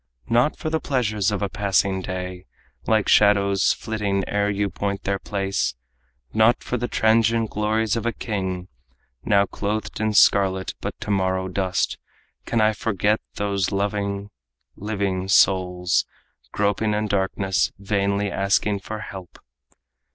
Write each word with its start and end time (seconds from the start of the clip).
Not 0.29 0.57
for 0.57 0.71
the 0.71 0.79
pleasures 0.79 1.31
of 1.31 1.43
a 1.43 1.47
passing 1.47 2.01
day, 2.01 2.47
Like 2.87 3.07
shadows 3.07 3.71
flitting 3.71 4.27
ere 4.27 4.49
you 4.49 4.67
point 4.71 5.03
their 5.03 5.19
place, 5.19 5.75
Not 6.33 6.63
for 6.63 6.75
the 6.75 6.87
transient 6.87 7.51
glories 7.51 7.95
of 7.95 8.07
a 8.07 8.11
king, 8.11 8.67
Now 9.23 9.45
clothed 9.45 9.99
in 9.99 10.13
scarlet 10.13 10.73
but 10.81 10.99
to 11.01 11.11
morrow 11.11 11.47
dust, 11.47 11.99
Can 12.47 12.61
I 12.61 12.73
forget 12.73 13.21
those 13.35 13.71
loving, 13.71 14.31
living 14.75 15.27
souls, 15.27 16.07
Groping 16.51 16.95
in 16.95 17.05
darkness, 17.05 17.71
vainly 17.77 18.31
asking 18.31 18.79
help." 18.79 19.37